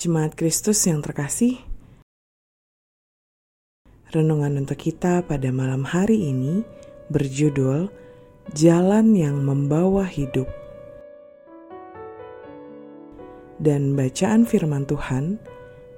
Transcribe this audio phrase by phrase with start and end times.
[0.00, 1.60] Jemaat Kristus yang terkasih,
[4.08, 6.64] renungan untuk kita pada malam hari ini
[7.12, 7.92] berjudul
[8.56, 10.48] Jalan yang Membawa Hidup.
[13.60, 15.36] Dan bacaan firman Tuhan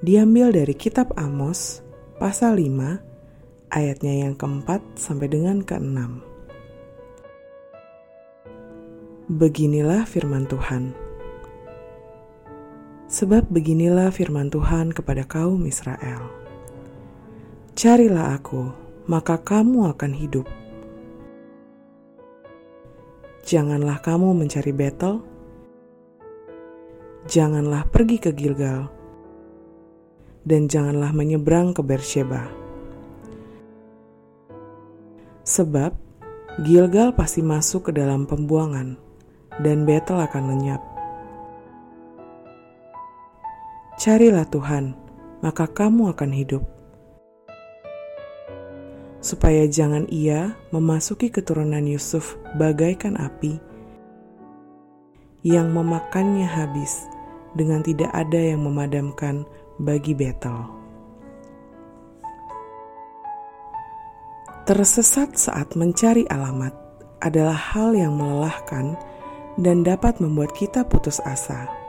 [0.00, 1.84] diambil dari kitab Amos
[2.16, 6.24] pasal 5 ayatnya yang keempat sampai dengan keenam.
[9.28, 11.09] Beginilah firman Tuhan.
[13.20, 16.24] Sebab beginilah firman Tuhan kepada kaum Israel:
[17.76, 18.72] "Carilah Aku,
[19.12, 20.48] maka kamu akan hidup.
[23.44, 25.20] Janganlah kamu mencari Betel,
[27.28, 28.88] janganlah pergi ke Gilgal,
[30.48, 32.48] dan janganlah menyeberang ke Bersheba.
[35.44, 35.92] Sebab
[36.64, 38.96] Gilgal pasti masuk ke dalam pembuangan,
[39.60, 40.89] dan Betel akan lenyap.
[44.00, 44.96] Carilah Tuhan,
[45.44, 46.64] maka kamu akan hidup.
[49.20, 53.60] Supaya jangan ia memasuki keturunan Yusuf bagaikan api
[55.44, 57.12] yang memakannya habis
[57.52, 59.44] dengan tidak ada yang memadamkan
[59.76, 60.64] bagi Betel.
[64.64, 66.72] Tersesat saat mencari alamat
[67.20, 68.96] adalah hal yang melelahkan
[69.60, 71.79] dan dapat membuat kita putus asa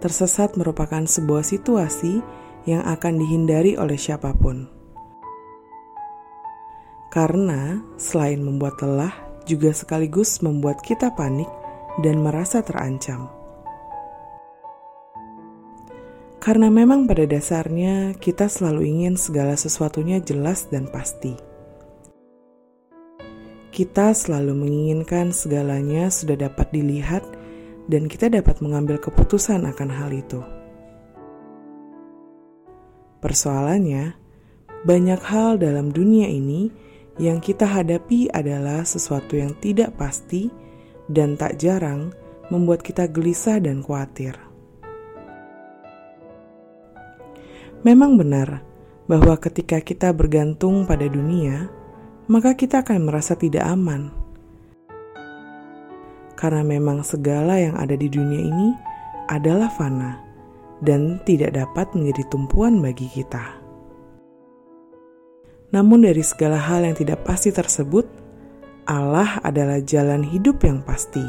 [0.00, 2.24] tersesat merupakan sebuah situasi
[2.64, 4.66] yang akan dihindari oleh siapa pun.
[7.12, 9.12] Karena selain membuat lelah,
[9.44, 11.48] juga sekaligus membuat kita panik
[12.00, 13.28] dan merasa terancam.
[16.40, 21.36] Karena memang pada dasarnya kita selalu ingin segala sesuatunya jelas dan pasti.
[23.70, 27.22] Kita selalu menginginkan segalanya sudah dapat dilihat
[27.86, 30.40] dan kita dapat mengambil keputusan akan hal itu.
[33.20, 34.16] Persoalannya,
[34.84, 36.72] banyak hal dalam dunia ini
[37.20, 40.48] yang kita hadapi adalah sesuatu yang tidak pasti
[41.04, 42.16] dan tak jarang
[42.48, 44.36] membuat kita gelisah dan khawatir.
[47.84, 48.64] Memang benar
[49.08, 51.68] bahwa ketika kita bergantung pada dunia,
[52.28, 54.19] maka kita akan merasa tidak aman
[56.40, 58.72] karena memang segala yang ada di dunia ini
[59.28, 60.16] adalah fana
[60.80, 63.60] dan tidak dapat menjadi tumpuan bagi kita.
[65.70, 68.08] Namun, dari segala hal yang tidak pasti tersebut,
[68.88, 71.22] Allah adalah jalan hidup yang pasti.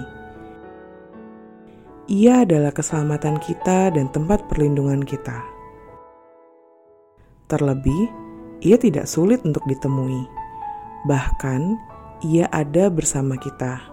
[2.09, 5.45] Ia adalah keselamatan kita dan tempat perlindungan kita.
[7.45, 8.09] Terlebih,
[8.65, 10.25] ia tidak sulit untuk ditemui,
[11.05, 11.77] bahkan
[12.25, 13.91] ia ada bersama kita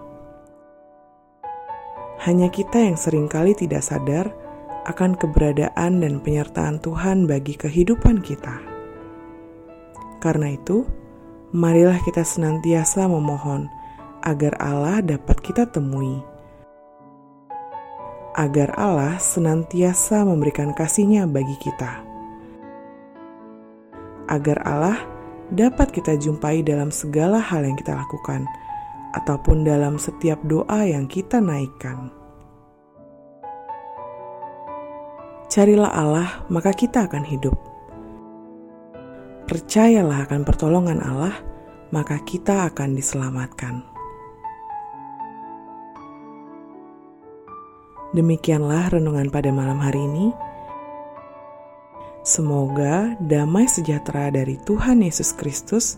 [2.19, 4.31] hanya kita yang sering kali tidak sadar
[4.83, 8.59] akan keberadaan dan penyertaan Tuhan bagi kehidupan kita.
[10.19, 10.83] Karena itu,
[11.55, 13.71] marilah kita senantiasa memohon
[14.19, 16.19] agar Allah dapat kita temui.
[18.35, 22.03] Agar Allah senantiasa memberikan kasih-Nya bagi kita.
[24.27, 24.99] Agar Allah
[25.49, 28.45] dapat kita jumpai dalam segala hal yang kita lakukan
[29.13, 32.13] ataupun dalam setiap doa yang kita naikkan.
[35.49, 37.57] Carilah Allah, maka kita akan hidup.
[39.49, 41.33] Percayalah akan pertolongan Allah,
[41.89, 43.81] maka kita akan diselamatkan.
[48.13, 50.29] Demikianlah renungan pada malam hari ini.
[52.21, 55.97] Semoga damai sejahtera dari Tuhan Yesus Kristus